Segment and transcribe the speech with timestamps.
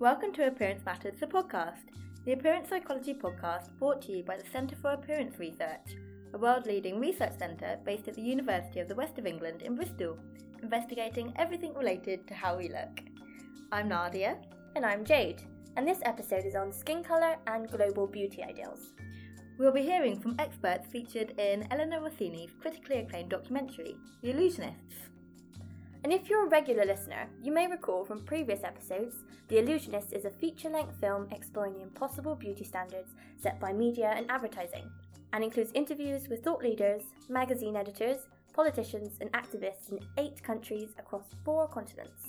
[0.00, 1.90] Welcome to Appearance Matters, the podcast,
[2.24, 5.94] the appearance psychology podcast brought to you by the Centre for Appearance Research,
[6.32, 9.76] a world leading research centre based at the University of the West of England in
[9.76, 10.16] Bristol,
[10.62, 13.02] investigating everything related to how we look.
[13.72, 14.38] I'm Nadia.
[14.74, 15.42] And I'm Jade,
[15.76, 18.94] and this episode is on skin colour and global beauty ideals.
[19.58, 25.09] We'll be hearing from experts featured in Eleanor Rossini's critically acclaimed documentary, The Illusionists.
[26.02, 29.16] And if you're a regular listener, you may recall from previous episodes,
[29.48, 33.10] The Illusionist is a feature length film exploring the impossible beauty standards
[33.42, 34.90] set by media and advertising,
[35.34, 41.34] and includes interviews with thought leaders, magazine editors, politicians, and activists in eight countries across
[41.44, 42.28] four continents.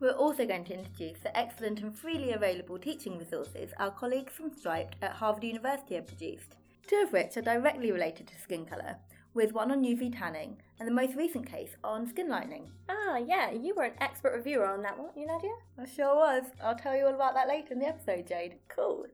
[0.00, 4.52] We're also going to introduce the excellent and freely available teaching resources our colleagues from
[4.52, 6.56] Striped at Harvard University have produced,
[6.88, 8.96] two of which are directly related to skin colour,
[9.32, 12.70] with one on UV tanning and the most recent case on skin lightening.
[12.88, 15.52] Ah, yeah, you were an expert reviewer on that, weren't you, Nadia?
[15.78, 16.44] I sure was.
[16.64, 18.54] I'll tell you all about that later in the episode, Jade.
[18.68, 19.04] Cool.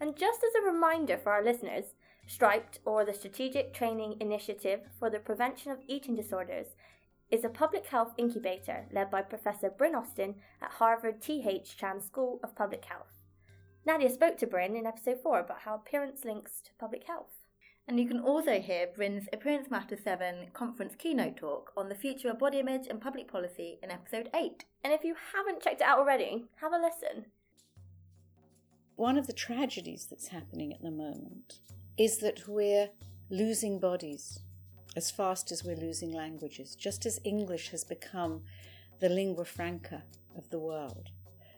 [0.00, 1.94] And just as a reminder for our listeners,
[2.26, 6.68] Striped, or the Strategic Training Initiative for the Prevention of Eating Disorders,
[7.30, 11.76] is a public health incubator led by Professor Bryn Austin at Harvard T.H.
[11.76, 13.12] Chan School of Public Health.
[13.84, 17.39] Nadia spoke to Bryn in episode 4 about how appearance links to public health.
[17.88, 22.30] And you can also hear Bryn's Appearance Matter 7 conference keynote talk on the future
[22.30, 24.64] of body image and public policy in episode 8.
[24.84, 27.26] And if you haven't checked it out already, have a listen.
[28.94, 31.60] One of the tragedies that's happening at the moment
[31.98, 32.90] is that we're
[33.28, 34.40] losing bodies
[34.96, 38.42] as fast as we're losing languages, just as English has become
[39.00, 40.02] the lingua franca
[40.36, 41.08] of the world.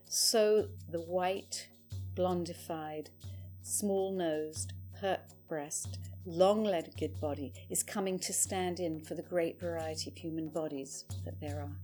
[0.08, 1.68] So the white,
[2.14, 3.08] blondified,
[3.62, 9.60] small nosed, pert breast, long legged body is coming to stand in for the great
[9.60, 11.76] variety of human bodies that there are.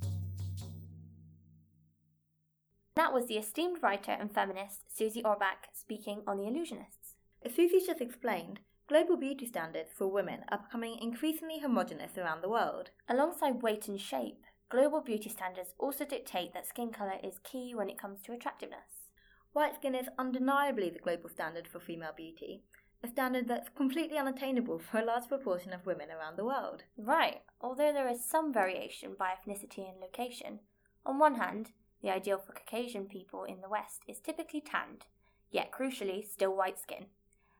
[2.94, 7.14] That was the esteemed writer and feminist Susie Orbach speaking on The Illusionists.
[7.44, 8.58] As Susie just explained,
[8.88, 12.90] global beauty standards for women are becoming increasingly homogenous around the world.
[13.08, 17.88] Alongside weight and shape, global beauty standards also dictate that skin colour is key when
[17.88, 19.06] it comes to attractiveness.
[19.52, 22.64] White skin is undeniably the global standard for female beauty,
[23.02, 26.82] a standard that's completely unattainable for a large proportion of women around the world.
[26.96, 30.60] Right, although there is some variation by ethnicity and location.
[31.06, 31.70] On one hand,
[32.02, 35.06] the ideal for Caucasian people in the West is typically tanned,
[35.50, 37.06] yet crucially still white skin.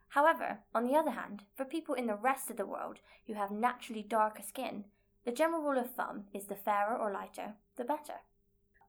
[0.08, 3.50] However, on the other hand, for people in the rest of the world who have
[3.50, 4.84] naturally darker skin,
[5.24, 8.20] the general rule of thumb is the fairer or lighter, the better.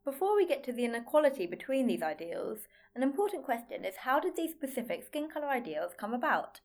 [0.10, 2.62] Before we get to the inequality between these ideals,
[2.96, 6.62] an important question is how did these specific skin colour ideals come about?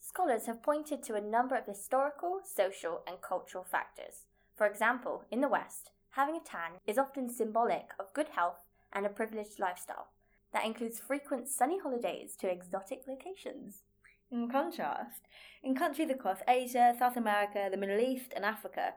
[0.00, 4.26] Scholars have pointed to a number of historical, social, and cultural factors.
[4.56, 8.58] For example, in the West, having a tan is often symbolic of good health
[8.92, 10.08] and a privileged lifestyle.
[10.52, 13.84] That includes frequent sunny holidays to exotic locations.
[14.28, 15.28] In contrast,
[15.62, 18.94] in countries across Asia, South America, the Middle East, and Africa,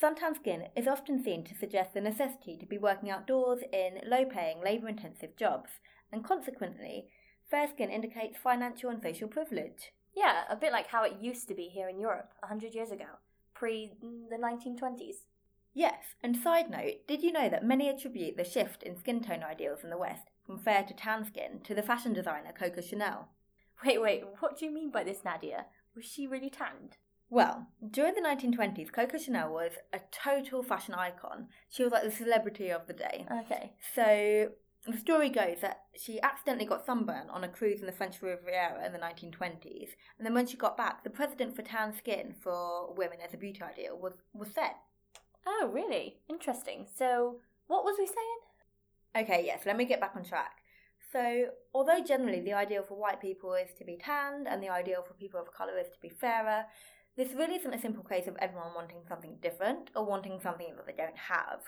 [0.00, 4.26] Suntan skin is often seen to suggest the necessity to be working outdoors in low
[4.26, 5.70] paying, labour intensive jobs,
[6.12, 7.08] and consequently,
[7.50, 9.92] fair skin indicates financial and social privilege.
[10.14, 12.90] Yeah, a bit like how it used to be here in Europe a hundred years
[12.90, 13.06] ago,
[13.54, 15.24] pre the 1920s.
[15.72, 19.42] Yes, and side note, did you know that many attribute the shift in skin tone
[19.42, 23.28] ideals in the West from fair to tan skin to the fashion designer Coco Chanel?
[23.84, 25.66] Wait, wait, what do you mean by this, Nadia?
[25.94, 26.98] Was she really tanned?
[27.28, 31.48] Well, during the 1920s, Coco Chanel was a total fashion icon.
[31.68, 33.26] She was like the celebrity of the day.
[33.44, 33.72] Okay.
[33.94, 34.50] So
[34.86, 38.86] the story goes that she accidentally got sunburn on a cruise in the French Riviera
[38.86, 39.88] in the 1920s,
[40.18, 43.36] and then when she got back, the precedent for tan skin for women as a
[43.36, 44.76] beauty ideal was, was set.
[45.44, 46.18] Oh, really?
[46.28, 46.86] Interesting.
[46.96, 49.24] So, what was we saying?
[49.24, 50.58] Okay, yes, let me get back on track.
[51.12, 55.02] So, although generally the ideal for white people is to be tanned and the ideal
[55.06, 56.64] for people of colour is to be fairer,
[57.16, 60.86] this really isn't a simple case of everyone wanting something different or wanting something that
[60.86, 61.60] they don't have.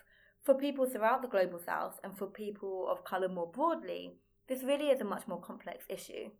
[0.42, 4.16] For people throughout the global south and for people of colour more broadly,
[4.48, 6.30] this really is a much more complex issue.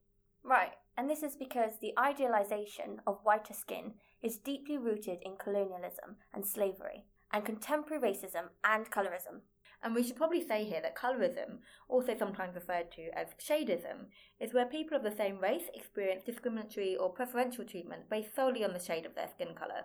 [0.42, 6.16] Right, and this is because the idealization of whiter skin is deeply rooted in colonialism
[6.32, 9.40] and slavery, and contemporary racism and colorism.
[9.82, 11.58] And we should probably say here that colorism,
[11.88, 14.06] also sometimes referred to as shadeism,
[14.40, 18.72] is where people of the same race experience discriminatory or preferential treatment based solely on
[18.72, 19.84] the shade of their skin colour.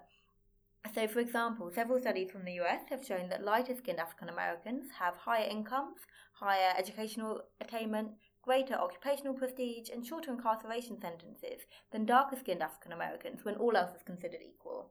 [0.93, 4.91] So, for example, several studies from the US have shown that lighter skinned African Americans
[4.99, 5.99] have higher incomes,
[6.33, 8.11] higher educational attainment,
[8.41, 11.61] greater occupational prestige, and shorter incarceration sentences
[11.91, 14.89] than darker skinned African Americans when all else is considered equal.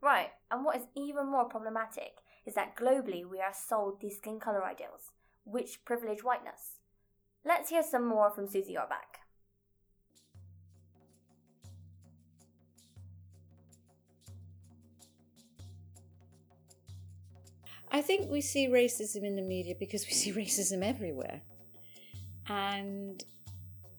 [0.00, 4.38] Right, and what is even more problematic is that globally we are sold these skin
[4.38, 5.10] colour ideals,
[5.44, 6.78] which privilege whiteness.
[7.44, 9.20] Let's hear some more from Susie Orbach.
[17.90, 21.42] I think we see racism in the media because we see racism everywhere.
[22.48, 23.24] And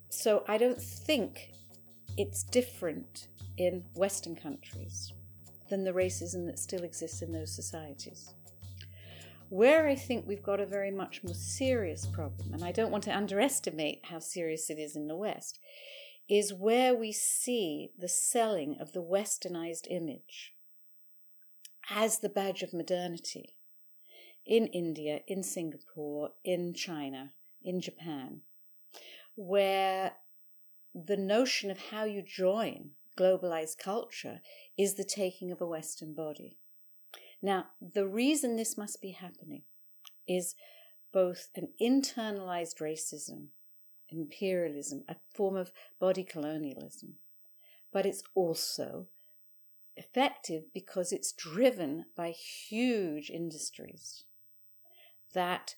[0.10, 1.52] so I don't think
[2.18, 3.28] it's different
[3.58, 5.14] in Western countries
[5.70, 8.34] than the racism that still exists in those societies.
[9.50, 13.06] Where I think we've got a very much more serious problem, and I don't want
[13.06, 15.60] to underestimate how serious it is in the West,
[16.30, 20.54] is where we see the selling of the westernized image
[21.90, 23.56] as the badge of modernity
[24.46, 27.32] in India, in Singapore, in China,
[27.64, 28.42] in Japan,
[29.36, 30.14] where
[30.94, 34.42] the notion of how you join globalized culture
[34.78, 36.58] is the taking of a Western body.
[37.42, 39.64] Now, the reason this must be happening
[40.28, 40.56] is
[41.14, 43.48] both an internalized racism,
[44.10, 47.16] imperialism, a form of body colonialism,
[47.92, 49.08] but it's also
[49.96, 54.26] effective because it's driven by huge industries
[55.34, 55.76] that,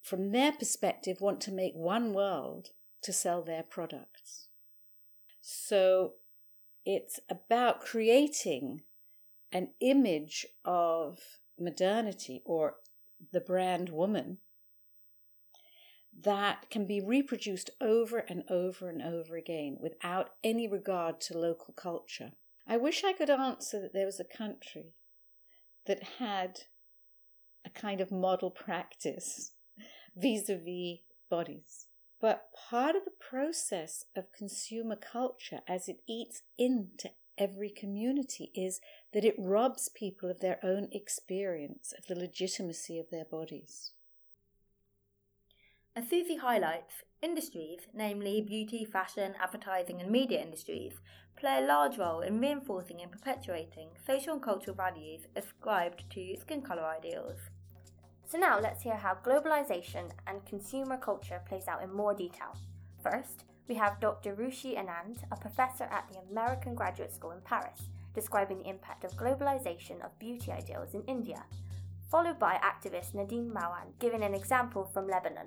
[0.00, 2.70] from their perspective, want to make one world
[3.02, 4.48] to sell their products.
[5.40, 6.14] So
[6.84, 8.82] it's about creating
[9.52, 11.18] an image of
[11.58, 12.76] modernity or
[13.32, 14.38] the brand woman
[16.20, 21.74] that can be reproduced over and over and over again without any regard to local
[21.74, 22.32] culture.
[22.66, 24.94] I wish I could answer that there was a country
[25.86, 26.60] that had
[27.64, 29.52] a kind of model practice
[30.16, 30.98] vis a vis
[31.30, 31.86] bodies.
[32.20, 37.10] But part of the process of consumer culture as it eats into
[37.42, 38.80] every community is
[39.12, 43.90] that it robs people of their own experience of the legitimacy of their bodies.
[45.96, 50.94] As Susie highlights, industries, namely beauty, fashion, advertising, and media industries,
[51.36, 56.62] play a large role in reinforcing and perpetuating social and cultural values ascribed to skin
[56.62, 57.38] colour ideals.
[58.28, 62.56] So now let's hear how globalization and consumer culture plays out in more detail.
[63.02, 64.36] First, we have Dr.
[64.36, 67.80] Ruchi Anand, a professor at the American Graduate School in Paris,
[68.14, 71.42] describing the impact of globalization of beauty ideals in India,
[72.10, 75.46] followed by activist Nadine Mawad giving an example from Lebanon.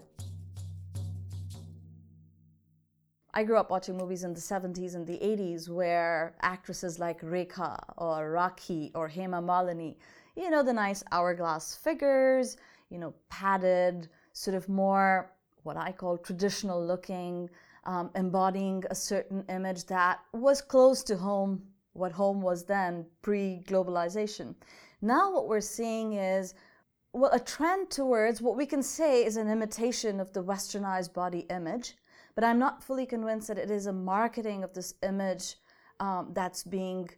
[3.31, 7.77] I grew up watching movies in the 70s and the 80s where actresses like Rekha
[7.95, 9.98] or Rakhi or Hema Malini,
[10.36, 12.57] you know, the nice hourglass figures,
[12.89, 15.30] you know, padded, sort of more
[15.62, 17.50] what I call traditional looking,
[17.86, 21.62] um, embodying a certain image that was close to home,
[21.94, 24.56] what home was then pre globalization.
[25.02, 26.56] Now, what we're seeing is
[27.16, 31.46] well, a trend towards what we can say is an imitation of the westernized body
[31.50, 31.96] image,
[32.36, 35.56] but I'm not fully convinced that it is a marketing of this image
[36.02, 37.10] um, that's being,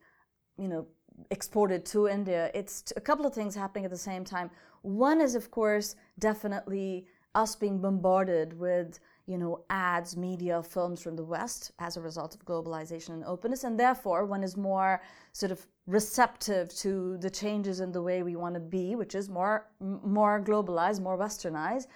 [0.60, 0.86] you know,
[1.32, 2.52] exported to India.
[2.54, 4.52] It's a couple of things happening at the same time.
[4.84, 11.16] One is, of course, definitely us being bombarded with you know ads media films from
[11.16, 13.64] the west as a result of globalization and openness.
[13.64, 15.02] And therefore one is more
[15.34, 19.30] sort of receptive to the changes in the way we want to be which is
[19.30, 21.88] more more globalized more westernized.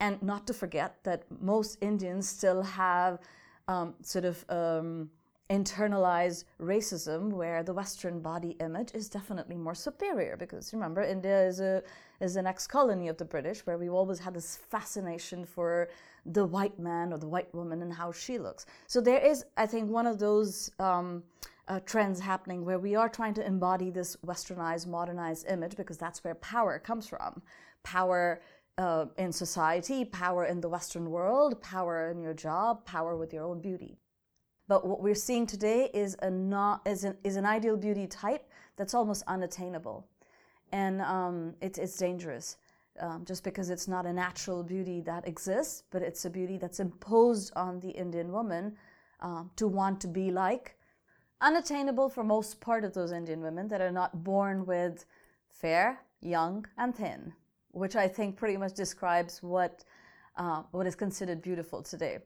[0.00, 3.18] And not to forget that most indians still have
[3.68, 5.10] um, sort of um,
[5.50, 11.58] internalized racism where the western body image is definitely more superior because remember india is
[11.58, 11.82] a
[12.20, 15.88] is an ex-colony of the british where we've always had this fascination for
[16.26, 18.66] the white man or the white woman and how she looks.
[18.86, 21.22] So there is i think one of those um,
[21.68, 26.24] uh, trends happening where we are trying to embody this westernized modernized image because that's
[26.24, 27.42] where power comes from.
[27.82, 28.40] Power
[28.78, 33.44] uh, in society power in the western world power in your job power with your
[33.44, 33.98] own beauty
[34.70, 38.48] but what we're seeing today is a not is an, is an ideal beauty type
[38.76, 40.06] that's almost unattainable,
[40.70, 42.56] and um, it's it's dangerous.
[43.00, 46.78] Um, just because it's not a natural beauty that exists, but it's a beauty that's
[46.78, 48.76] imposed on the Indian woman
[49.20, 50.76] um, to want to be like.
[51.40, 55.04] Unattainable for most part of those Indian women that are not born with
[55.50, 57.32] fair, young, and thin,
[57.72, 59.84] which I think pretty much describes what
[60.36, 62.18] uh, what is considered beautiful today.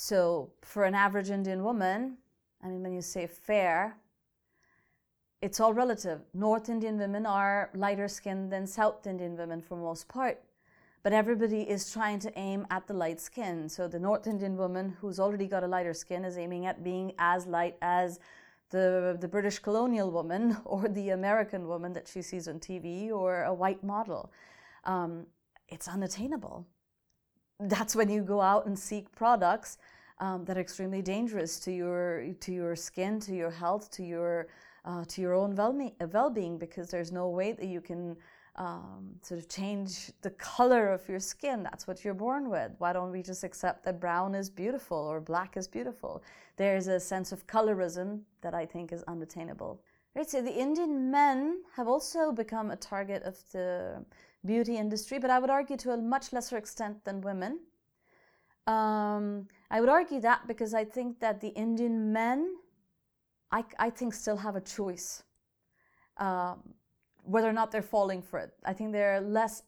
[0.00, 2.18] So, for an average Indian woman,
[2.62, 3.96] I mean, when you say fair,
[5.42, 6.20] it's all relative.
[6.32, 10.40] North Indian women are lighter skinned than South Indian women for most part.
[11.02, 13.68] But everybody is trying to aim at the light skin.
[13.68, 17.12] So the North Indian woman who's already got a lighter skin is aiming at being
[17.18, 18.20] as light as
[18.70, 23.42] the, the British colonial woman or the American woman that she sees on TV or
[23.42, 24.30] a white model.
[24.84, 25.26] Um,
[25.68, 26.68] it's unattainable
[27.60, 29.78] that's when you go out and seek products
[30.20, 34.48] um, that are extremely dangerous to your to your skin, to your health, to your
[34.84, 38.16] uh, to your own well being, because there's no way that you can
[38.56, 41.62] um, sort of change the color of your skin.
[41.62, 42.72] That's what you're born with.
[42.78, 46.22] Why don't we just accept that brown is beautiful or black is beautiful?
[46.56, 49.80] There's a sense of colorism that I think is unattainable.
[50.16, 54.04] Right, so the Indian men have also become a target of the
[54.44, 57.60] beauty industry, but I would argue to a much lesser extent than women.
[58.66, 62.56] Um, I would argue that because I think that the Indian men,
[63.50, 65.22] I, I think, still have a choice.
[66.18, 66.74] Um,
[67.22, 68.52] whether or not they're falling for it.
[68.64, 69.62] I think they're less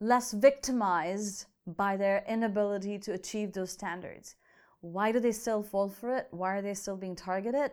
[0.00, 4.36] less victimized by their inability to achieve those standards.
[4.80, 6.28] Why do they still fall for it?
[6.30, 7.72] Why are they still being targeted?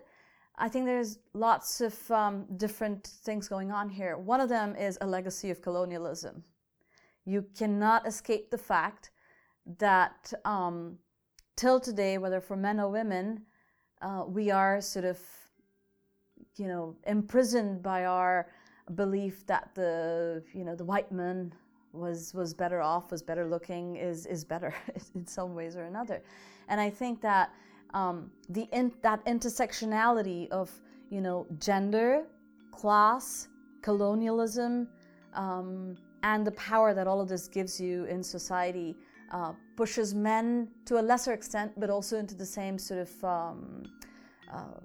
[0.57, 4.17] I think there's lots of um, different things going on here.
[4.17, 6.43] One of them is a legacy of colonialism.
[7.25, 9.11] You cannot escape the fact
[9.77, 10.97] that um,
[11.55, 13.43] till today, whether for men or women,
[14.01, 15.19] uh, we are sort of,
[16.57, 18.47] you know, imprisoned by our
[18.95, 21.53] belief that the you know the white man
[21.91, 24.73] was was better off, was better looking, is is better
[25.15, 26.23] in some ways or another,
[26.69, 27.51] and I think that
[27.93, 30.71] um, the in, that intersectionality of
[31.09, 32.23] you know gender,
[32.71, 33.47] class,
[33.81, 34.87] colonialism,
[35.33, 38.95] um, and the power that all of this gives you in society
[39.31, 43.83] uh, pushes men to a lesser extent, but also into the same sort of um,
[44.53, 44.79] uh,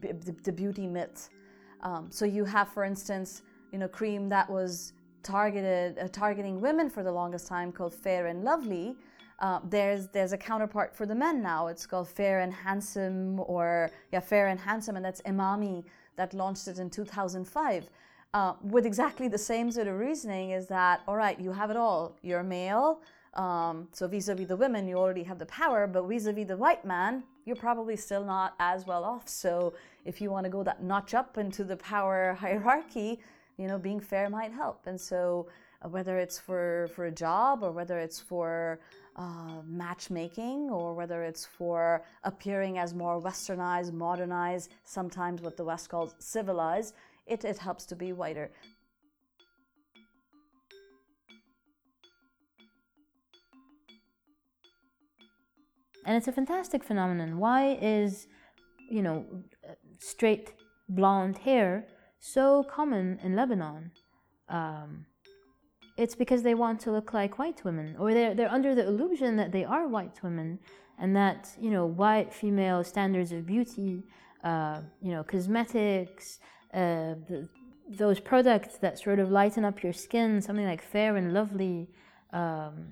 [0.00, 1.30] b- the beauty myth
[1.84, 6.90] um, so you have, for instance, you know, cream that was targeted uh, targeting women
[6.90, 8.96] for the longest time called Fair and Lovely.
[9.40, 11.66] Uh, there's there's a counterpart for the men now.
[11.66, 15.84] It's called Fair and Handsome, or yeah, Fair and Handsome, and that's Emami
[16.16, 17.88] that launched it in 2005.
[18.32, 21.76] Uh, with exactly the same sort of reasoning is that all right, you have it
[21.76, 22.16] all.
[22.22, 23.00] You're male,
[23.34, 27.24] um, so vis-a-vis the women, you already have the power, but vis-a-vis the white man,
[27.44, 29.28] you're probably still not as well off.
[29.28, 29.74] So
[30.04, 33.20] if you want to go that notch up into the power hierarchy,
[33.56, 34.86] you know, being fair might help.
[34.86, 35.48] And so
[35.84, 38.80] uh, whether it's for for a job or whether it's for
[39.16, 45.88] uh, matchmaking or whether it's for appearing as more westernized, modernized, sometimes what the West
[45.88, 46.94] calls civilized,
[47.26, 48.50] it, it helps to be whiter.
[56.06, 57.38] And it's a fantastic phenomenon.
[57.38, 58.26] Why is,
[58.90, 59.24] you know,
[59.98, 60.52] straight
[60.88, 61.86] blonde hair
[62.18, 63.92] so common in Lebanon?
[64.48, 65.06] Um,
[65.96, 69.36] it's because they want to look like white women, or they're, they're under the illusion
[69.36, 70.58] that they are white women,
[70.98, 74.02] and that, you know, white female standards of beauty,
[74.42, 76.40] uh, you know, cosmetics,
[76.72, 77.48] uh, the,
[77.88, 81.88] those products that sort of lighten up your skin, something like Fair and Lovely,
[82.32, 82.90] um,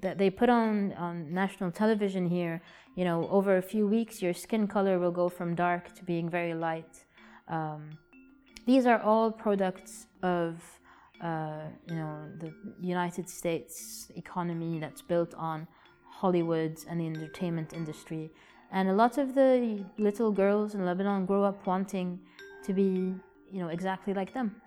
[0.00, 2.62] that they put on on national television here.
[2.96, 6.28] You know, over a few weeks, your skin color will go from dark to being
[6.28, 7.04] very light.
[7.48, 7.90] Um,
[8.66, 10.79] these are all products of
[11.22, 15.66] uh, you know the United States economy that's built on
[16.08, 18.30] Hollywood and the entertainment industry,
[18.72, 22.20] and a lot of the little girls in Lebanon grow up wanting
[22.64, 23.14] to be
[23.50, 24.60] you know exactly like them.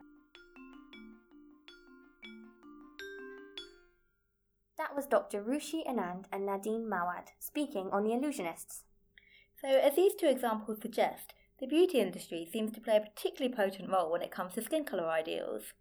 [4.78, 5.42] That was Dr.
[5.42, 8.82] Ruchi Anand and Nadine Mawad speaking on The Illusionists.
[9.62, 13.90] So, as these two examples suggest, the beauty industry seems to play a particularly potent
[13.90, 15.74] role when it comes to skin colour ideals.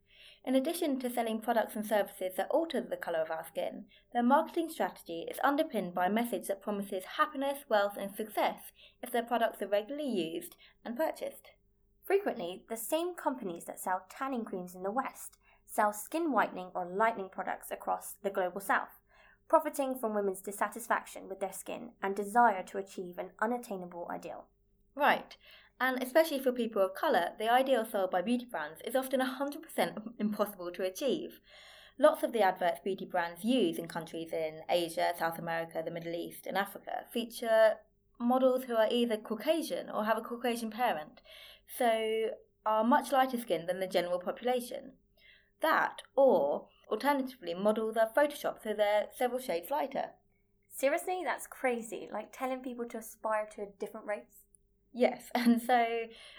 [0.44, 4.24] In addition to selling products and services that alter the colour of our skin, their
[4.24, 8.72] marketing strategy is underpinned by a message that promises happiness, wealth, and success
[9.02, 11.50] if their products are regularly used and purchased.
[12.04, 16.84] Frequently, the same companies that sell tanning creams in the West sell skin whitening or
[16.84, 19.00] lightening products across the global south,
[19.48, 24.46] profiting from women's dissatisfaction with their skin and desire to achieve an unattainable ideal.
[24.96, 25.36] Right,
[25.82, 30.12] and especially for people of colour, the ideal sold by beauty brands is often 100%
[30.20, 31.40] impossible to achieve.
[31.98, 36.14] Lots of the adverts beauty brands use in countries in Asia, South America, the Middle
[36.14, 37.78] East, and Africa feature
[38.20, 41.20] models who are either Caucasian or have a Caucasian parent,
[41.76, 42.28] so
[42.64, 44.92] are much lighter skinned than the general population
[45.62, 50.10] that, or alternatively, models are photoshopped so they're several shades lighter.
[50.68, 52.08] Seriously, that's crazy.
[52.12, 54.41] Like telling people to aspire to a different race.
[54.92, 55.86] Yes, and so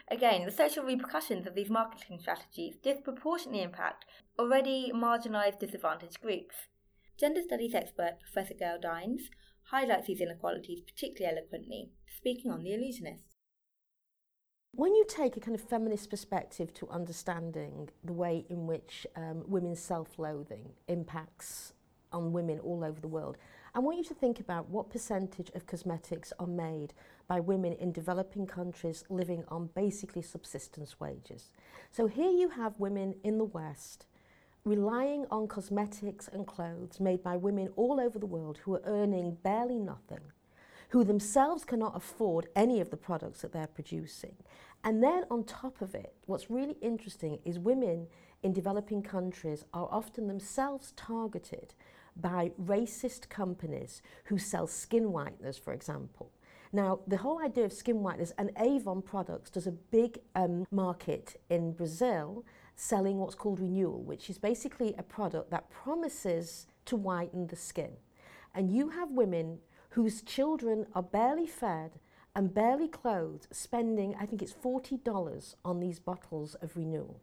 [0.09, 4.05] again, the social repercussions of these marketing strategies disproportionately impact
[4.37, 6.55] already marginalised disadvantaged groups.
[7.19, 9.29] Gender studies expert Professor Gail Dines
[9.71, 13.33] highlights these inequalities particularly eloquently, speaking on The Illusionists.
[14.75, 19.43] When you take a kind of feminist perspective to understanding the way in which um,
[19.47, 21.73] women's self-loathing impacts
[22.13, 23.37] on women all over the world.
[23.75, 26.93] I want you to think about what percentage of cosmetics are made
[27.27, 31.49] by women in developing countries living on basically subsistence wages.
[31.89, 34.05] So here you have women in the West
[34.63, 39.39] relying on cosmetics and clothes made by women all over the world who are earning
[39.41, 40.21] barely nothing,
[40.89, 44.35] who themselves cannot afford any of the products that they're producing.
[44.83, 48.05] And then on top of it, what's really interesting is women
[48.43, 51.73] in developing countries are often themselves targeted
[52.15, 56.31] by racist companies who sell skin whiteners, for example.
[56.71, 61.39] Now, the whole idea of skin whiteners and Avon products does a big um, market
[61.49, 62.43] in Brazil
[62.75, 67.91] selling what's called renewal, which is basically a product that promises to whiten the skin.
[68.55, 71.99] And you have women whose children are barely fed
[72.35, 77.21] and barely clothed, spending, I think it's $40 on these bottles of renewal.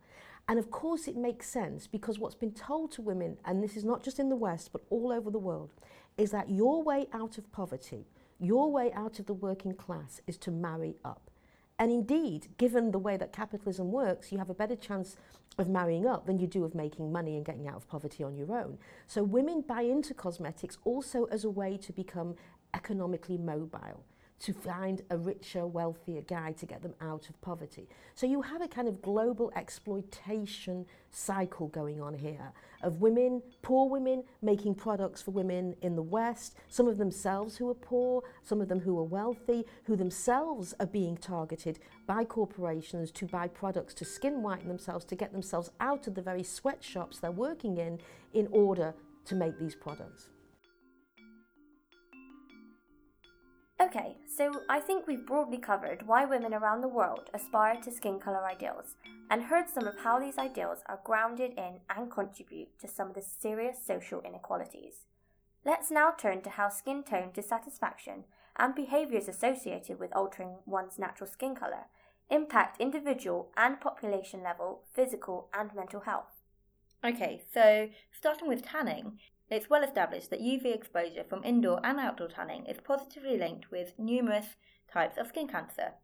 [0.50, 3.85] And of course, it makes sense because what's been told to women, and this is
[3.85, 5.71] not just in the West, but all over the world,
[6.19, 8.09] is that your way out of poverty,
[8.40, 11.30] your way out of the working class, is to marry up.
[11.78, 15.16] And indeed, given the way that capitalism works, you have a better chance
[15.57, 18.37] of marrying up than you do of making money and getting out of poverty on
[18.37, 18.76] your own.
[19.07, 22.35] So women buy into cosmetics also as a way to become
[22.75, 24.02] economically mobile
[24.41, 27.89] to find a richer, wealthier guy to get them out of poverty.
[28.15, 33.89] So you have a kind of global exploitation cycle going on here of women, poor
[33.89, 38.63] women, making products for women in the West, some of themselves who are poor, some
[38.63, 43.93] of them who are wealthy, who themselves are being targeted by corporations to buy products
[43.93, 47.99] to skin whiten themselves, to get themselves out of the very sweatshops they're working in
[48.33, 48.95] in order
[49.27, 50.31] to make these products.
[53.83, 58.19] Okay, so I think we've broadly covered why women around the world aspire to skin
[58.21, 58.97] colour ideals
[59.31, 63.15] and heard some of how these ideals are grounded in and contribute to some of
[63.15, 65.07] the serious social inequalities.
[65.65, 68.25] Let's now turn to how skin tone dissatisfaction
[68.59, 71.87] and behaviours associated with altering one's natural skin colour
[72.31, 76.43] impact individual and population level physical and mental health.
[77.02, 79.19] Okay, so starting with tanning,
[79.50, 83.99] it's well established that UV exposure from indoor and outdoor tanning is positively linked with
[83.99, 84.47] numerous
[84.93, 85.95] types of skin cancer.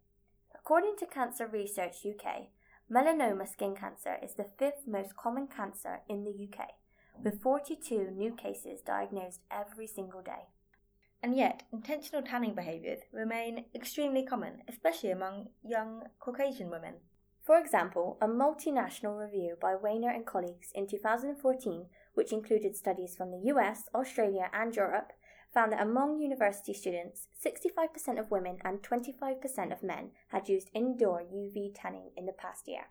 [0.54, 2.48] According to Cancer Research UK,
[2.90, 6.70] melanoma skin cancer is the fifth most common cancer in the UK,
[7.22, 10.48] with 42 new cases diagnosed every single day.
[11.22, 16.94] And yet, intentional tanning behaviours remain extremely common, especially among young Caucasian women.
[17.44, 23.30] For example, a multinational review by Wehner and colleagues in 2014 which included studies from
[23.30, 25.12] the US, Australia, and Europe,
[25.52, 31.20] found that among university students, 65% of women and 25% of men had used indoor
[31.20, 32.86] UV tanning in the past year.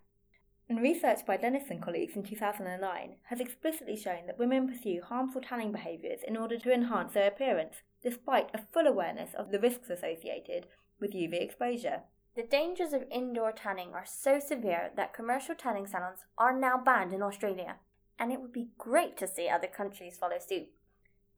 [0.68, 5.40] And research by Dennis and colleagues in 2009 has explicitly shown that women pursue harmful
[5.40, 9.90] tanning behaviours in order to enhance their appearance, despite a full awareness of the risks
[9.90, 10.66] associated
[11.00, 12.02] with UV exposure.
[12.34, 17.12] The dangers of indoor tanning are so severe that commercial tanning salons are now banned
[17.12, 17.76] in Australia
[18.18, 20.68] and it would be great to see other countries follow suit.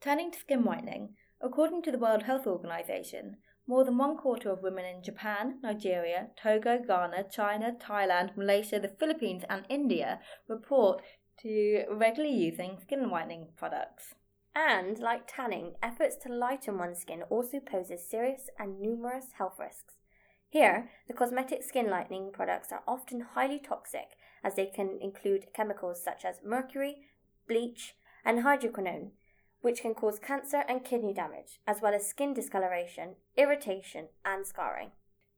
[0.00, 3.36] Turning to skin whitening, according to the World Health Organization,
[3.66, 8.88] more than one quarter of women in Japan, Nigeria, Togo, Ghana, China, Thailand, Malaysia, the
[8.88, 11.02] Philippines, and India report
[11.42, 14.14] to regularly using skin whitening products.
[14.54, 19.94] And, like tanning, efforts to lighten one's skin also poses serious and numerous health risks.
[20.48, 26.02] Here, the cosmetic skin lightening products are often highly toxic as they can include chemicals
[26.02, 26.96] such as mercury,
[27.46, 29.10] bleach, and hydroquinone,
[29.60, 34.90] which can cause cancer and kidney damage, as well as skin discoloration, irritation, and scarring.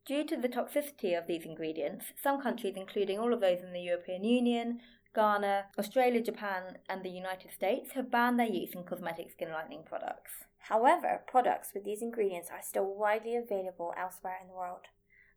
[0.06, 3.80] Due to the toxicity of these ingredients, some countries, including all of those in the
[3.80, 4.80] European Union,
[5.14, 9.82] Ghana, Australia, Japan, and the United States, have banned their use in cosmetic skin lightening
[9.84, 10.32] products.
[10.58, 14.86] However, products with these ingredients are still widely available elsewhere in the world.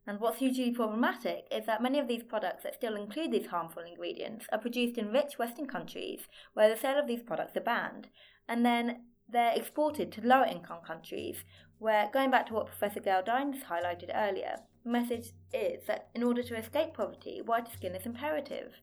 [0.06, 3.84] And what's hugely problematic is that many of these products that still include these harmful
[3.84, 8.10] ingredients are produced in rich Western countries where the sale of these products are banned,
[8.48, 11.46] and then they're exported to lower income countries
[11.80, 16.24] where, going back to what Professor Gail Dines highlighted earlier, the message is that in
[16.24, 18.74] order to escape poverty, whiter skin is imperative.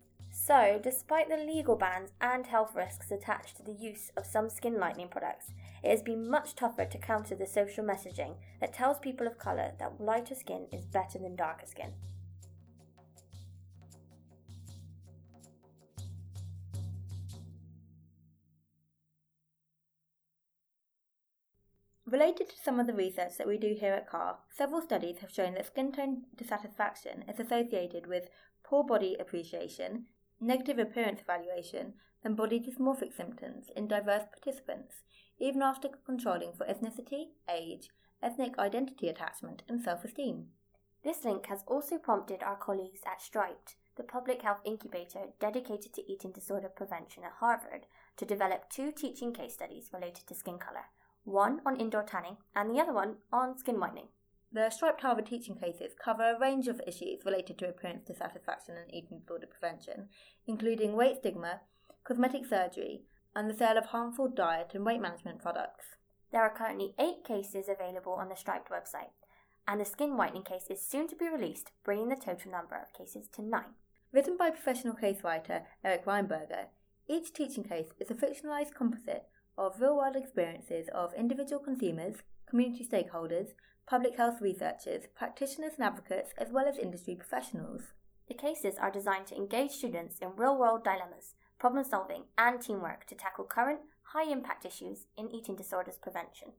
[0.50, 4.80] So, despite the legal bans and health risks attached to the use of some skin
[4.80, 9.28] lightening products, it has been much tougher to counter the social messaging that tells people
[9.28, 11.92] of colour that lighter skin is better than darker skin.
[22.04, 25.30] Related to some of the research that we do here at CAR, several studies have
[25.30, 28.30] shown that skin tone dissatisfaction is associated with
[28.64, 30.06] poor body appreciation,
[30.40, 35.02] negative appearance evaluation, and body dysmorphic symptoms in diverse participants,
[35.38, 37.88] even after controlling for ethnicity, age,
[38.22, 40.46] ethnic identity attachment, and self esteem.
[41.02, 46.12] This link has also prompted our colleagues at Striped, the public health incubator dedicated to
[46.12, 50.86] eating disorder prevention at Harvard, to develop two teaching case studies related to skin colour
[51.24, 54.08] one on indoor tanning and the other one on skin whitening.
[54.52, 58.92] The striped Harvard teaching cases cover a range of issues related to appearance dissatisfaction and
[58.92, 60.08] eating disorder prevention,
[60.44, 61.60] including weight stigma,
[62.02, 63.04] cosmetic surgery,
[63.36, 65.84] and the sale of harmful diet and weight management products.
[66.32, 69.12] There are currently eight cases available on the Striped website,
[69.68, 72.92] and the skin whitening case is soon to be released, bringing the total number of
[72.92, 73.74] cases to nine.
[74.12, 76.66] Written by professional case writer Eric Weinberger,
[77.08, 79.26] each teaching case is a fictionalized composite
[79.60, 82.16] of real world experiences of individual consumers,
[82.48, 83.48] community stakeholders,
[83.86, 87.82] public health researchers, practitioners and advocates, as well as industry professionals.
[88.26, 93.06] The cases are designed to engage students in real world dilemmas, problem solving, and teamwork
[93.08, 93.80] to tackle current,
[94.14, 96.52] high impact issues in eating disorders prevention.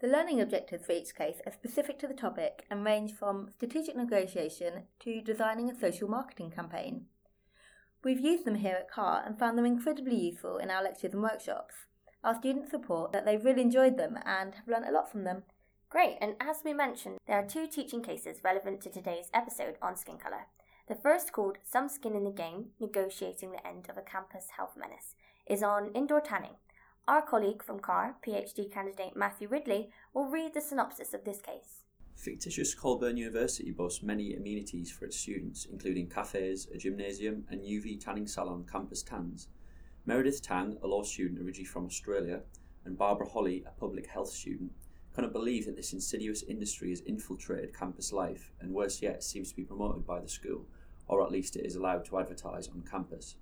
[0.00, 3.96] The learning objectives for each case are specific to the topic and range from strategic
[3.96, 7.06] negotiation to designing a social marketing campaign.
[8.04, 11.22] We've used them here at CAR and found them incredibly useful in our lectures and
[11.22, 11.74] workshops.
[12.24, 15.44] Our students report that they've really enjoyed them and have learnt a lot from them.
[15.88, 19.96] Great, and as we mentioned, there are two teaching cases relevant to today's episode on
[19.96, 20.46] skin colour.
[20.88, 24.74] The first, called Some Skin in the Game Negotiating the End of a Campus Health
[24.76, 25.14] Menace,
[25.46, 26.56] is on indoor tanning.
[27.06, 31.82] Our colleague from CAR, PhD candidate Matthew Ridley, will read the synopsis of this case.
[32.16, 38.04] Fictitious Colburn University boasts many amenities for its students, including cafes, a gymnasium, and UV
[38.04, 39.48] tanning salon Campus Tans.
[40.08, 42.40] Meredith Tang, a law student originally from Australia,
[42.86, 44.72] and Barbara Holly, a public health student,
[45.14, 49.56] cannot believe that this insidious industry has infiltrated campus life and worse yet seems to
[49.56, 50.64] be promoted by the school,
[51.08, 53.36] or at least it is allowed to advertise on campus.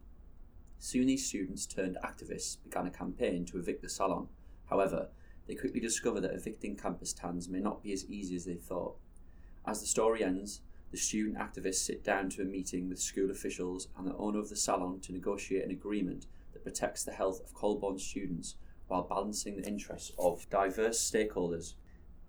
[0.80, 4.26] Soon these students turned activists began a campaign to evict the salon.
[4.68, 5.10] However,
[5.46, 8.96] they quickly discover that evicting campus tans may not be as easy as they thought.
[9.64, 13.86] As the story ends, the student activists sit down to a meeting with school officials
[13.96, 16.26] and the owner of the salon to negotiate an agreement
[16.56, 18.56] that protects the health of Colborne students
[18.88, 21.74] while balancing the interests of diverse stakeholders.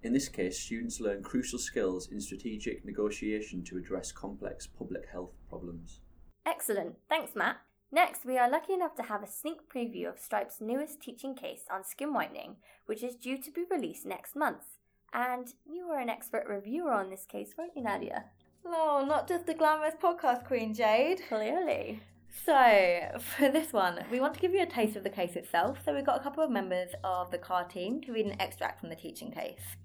[0.04, 5.32] In this case, students learn crucial skills in strategic negotiation to address complex public health
[5.48, 6.02] problems.
[6.46, 7.58] Excellent, thanks, Matt.
[7.90, 11.62] Next, we are lucky enough to have a sneak preview of Striped's newest teaching case
[11.72, 14.64] on skin whitening, which is due to be released next month.
[15.14, 18.26] And you were an expert reviewer on this case, weren't you, Nadia?
[18.66, 21.22] Oh, not just the glamorous podcast queen, Jade.
[21.30, 22.02] Clearly.
[22.46, 25.80] So, for this one, we want to give you a taste of the case itself.
[25.84, 28.80] So, we've got a couple of members of the CAR team to read an extract
[28.80, 29.76] from the teaching case.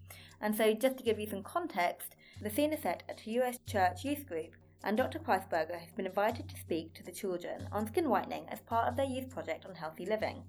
[0.40, 3.59] And so, just to give you some context, the scene is set at a US
[3.66, 5.18] church youth group, and Dr.
[5.18, 8.96] Kreisberger has been invited to speak to the children on skin whitening as part of
[8.96, 10.42] their youth project on healthy living.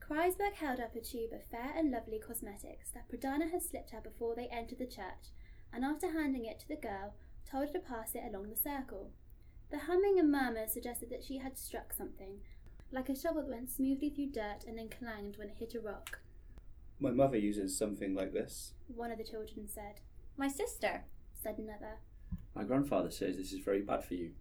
[0.00, 4.00] Kreisberg held up a tube of fair and lovely cosmetics that Pradana had slipped her
[4.00, 5.32] before they entered the church,
[5.72, 7.14] and after handing it to the girl,
[7.50, 9.10] told her to pass it along the circle.
[9.70, 12.40] The humming and murmur suggested that she had struck something,
[12.90, 15.80] like a shovel that went smoothly through dirt and then clanged when it hit a
[15.80, 16.20] rock.
[16.98, 18.74] My mother uses something like this.
[18.86, 20.00] One of the children said.
[20.36, 21.04] My sister,
[21.42, 21.98] said another.
[22.54, 24.32] My grandfather says this is very bad for you.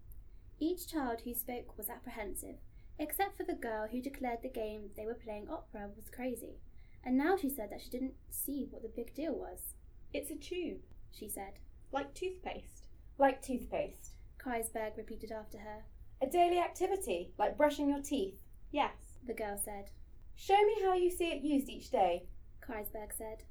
[0.60, 2.58] Each child who spoke was apprehensive,
[3.00, 6.60] except for the girl who declared the game they were playing opera was crazy.
[7.04, 9.74] And now she said that she didn't see what the big deal was.
[10.14, 11.54] It's a tube, she said.
[11.92, 12.81] Like toothpaste.
[13.22, 14.14] Like toothpaste.
[14.44, 15.84] Kreisberg repeated after her.
[16.24, 18.40] A daily activity, like brushing your teeth.
[18.72, 18.96] Yes,
[19.28, 19.92] the girl said.
[20.36, 22.24] Show me how you see it used each day,
[22.68, 23.44] Kreisberg said.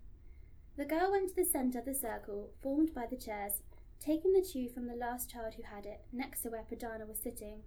[0.77, 3.63] The girl went to the centre of the circle, formed by the chairs,
[4.01, 7.21] taking the tube from the last child who had it, next to where Pradana was
[7.23, 7.61] sitting.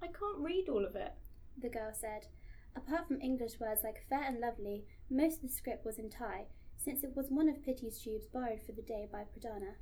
[0.00, 1.14] I can't read all of it,
[1.60, 2.28] the girl said.
[2.76, 6.44] Apart from English words like fair and lovely, most of the script was in Thai,
[6.76, 9.74] since it was one of Pity's tubes borrowed for the day by Pradana.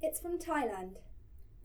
[0.00, 0.98] It's from Thailand,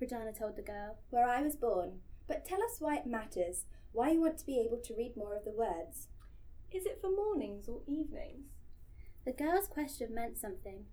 [0.01, 1.99] Pradana told the girl, where I was born.
[2.27, 5.35] But tell us why it matters, why you want to be able to read more
[5.35, 6.07] of the words.
[6.71, 8.47] Is it for mornings or evenings?
[9.25, 10.85] The girl's question meant something.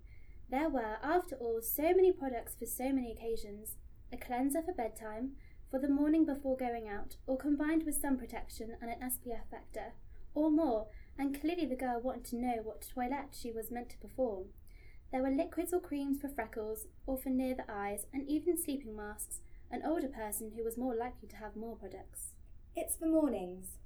[0.51, 3.77] There were, after all, so many products for so many occasions
[4.13, 5.31] a cleanser for bedtime,
[5.71, 9.93] for the morning before going out, or combined with sun protection and an SPF factor,
[10.35, 13.97] or more, and clearly the girl wanted to know what toilette she was meant to
[13.97, 14.47] perform.
[15.11, 18.95] There were liquids or creams for freckles, or for near the eyes, and even sleeping
[18.95, 22.33] masks, an older person who was more likely to have more products.
[22.75, 23.77] It's for mornings.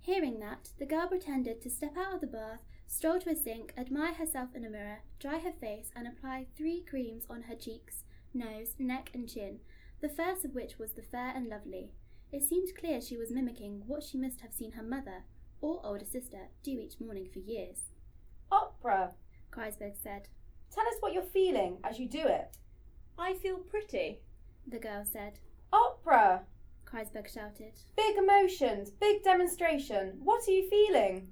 [0.00, 3.72] Hearing that, the girl pretended to step out of the bath, stroll to a sink,
[3.76, 8.02] admire herself in a mirror, dry her face, and apply three creams on her cheeks,
[8.34, 9.60] nose, neck, and chin,
[10.00, 11.92] the first of which was the fair and lovely.
[12.32, 15.22] It seemed clear she was mimicking what she must have seen her mother,
[15.60, 17.92] or older sister, do each morning for years.
[18.50, 19.12] Opera!
[19.52, 20.28] Kreisberg said.
[20.74, 22.56] Tell us what you're feeling as you do it.
[23.18, 24.20] I feel pretty.
[24.66, 25.38] The girl said.
[25.72, 26.42] Opera!
[26.86, 27.72] Kreisberg shouted.
[27.96, 30.18] Big emotions, big demonstration.
[30.22, 31.28] What are you feeling?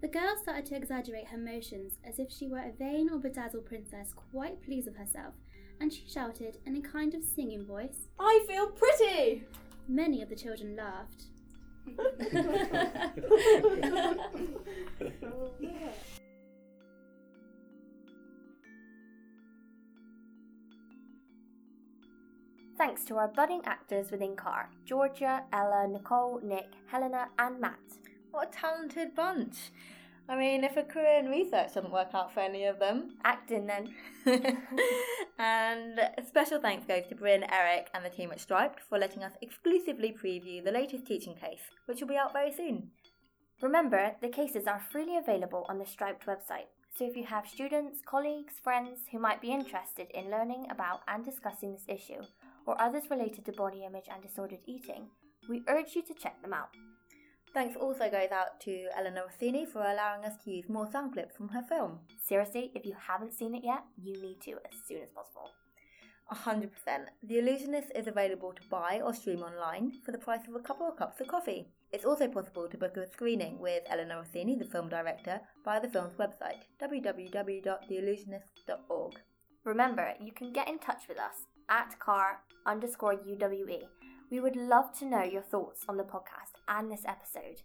[0.00, 3.66] The girl started to exaggerate her motions as if she were a vain or bedazzled
[3.66, 5.34] princess quite pleased with herself,
[5.80, 9.44] and she shouted in a kind of singing voice, I feel pretty!
[9.88, 11.24] Many of the children laughed.
[22.78, 27.78] Thanks to our budding actors within CAR Georgia, Ella, Nicole, Nick, Helena, and Matt.
[28.30, 29.70] What a talented bunch.
[30.28, 33.14] I mean, if a career in research doesn't work out for any of them.
[33.24, 33.94] Acting then.
[35.38, 39.22] and a special thanks goes to Bryn, Eric, and the team at Striped for letting
[39.22, 42.90] us exclusively preview the latest teaching case, which will be out very soon.
[43.62, 48.00] Remember, the cases are freely available on the Striped website, so if you have students,
[48.04, 52.22] colleagues, friends who might be interested in learning about and discussing this issue,
[52.66, 55.08] or others related to body image and disordered eating,
[55.48, 56.70] we urge you to check them out.
[57.54, 61.36] Thanks also goes out to Eleanor Rossini for allowing us to use more sound clips
[61.36, 62.00] from her film.
[62.22, 65.50] Seriously, if you haven't seen it yet, you need to as soon as possible.
[66.32, 66.70] 100%.
[67.22, 70.88] The Illusionist is available to buy or stream online for the price of a couple
[70.88, 71.68] of cups of coffee.
[71.92, 75.88] It's also possible to book a screening with Eleanor Rossini, the film director, via the
[75.88, 79.14] film's website, www.theillusionist.org.
[79.64, 83.82] Remember, you can get in touch with us at car underscore UWE.
[84.30, 87.62] We would love to know your thoughts on the podcast and this episode.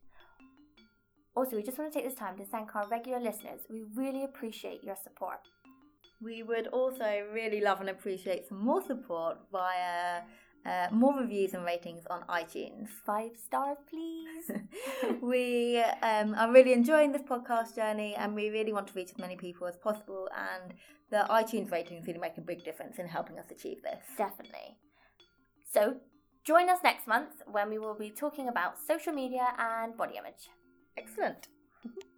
[1.35, 3.61] Also, we just want to take this time to thank our regular listeners.
[3.69, 5.39] We really appreciate your support.
[6.21, 10.21] We would also really love and appreciate some more support via
[10.65, 12.89] uh, more reviews and ratings on iTunes.
[13.05, 14.51] Five stars, please.
[15.21, 19.17] we um, are really enjoying this podcast journey and we really want to reach as
[19.17, 20.29] many people as possible.
[20.37, 20.73] And
[21.09, 24.03] the iTunes ratings really make a big difference in helping us achieve this.
[24.17, 24.77] Definitely.
[25.73, 25.97] So,
[26.43, 30.49] join us next month when we will be talking about social media and body image.
[30.97, 31.47] Excellent.